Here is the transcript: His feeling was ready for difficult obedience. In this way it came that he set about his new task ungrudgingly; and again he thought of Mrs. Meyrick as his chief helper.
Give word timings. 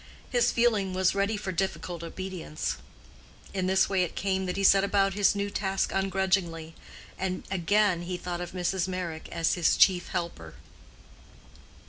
His 0.31 0.51
feeling 0.51 0.95
was 0.95 1.13
ready 1.13 1.37
for 1.37 1.51
difficult 1.51 2.01
obedience. 2.01 2.77
In 3.53 3.67
this 3.67 3.87
way 3.87 4.01
it 4.01 4.15
came 4.15 4.47
that 4.47 4.57
he 4.57 4.63
set 4.63 4.83
about 4.83 5.13
his 5.13 5.35
new 5.35 5.51
task 5.51 5.91
ungrudgingly; 5.93 6.73
and 7.19 7.43
again 7.51 8.01
he 8.01 8.17
thought 8.17 8.41
of 8.41 8.51
Mrs. 8.51 8.87
Meyrick 8.87 9.29
as 9.29 9.53
his 9.53 9.77
chief 9.77 10.07
helper. 10.07 10.55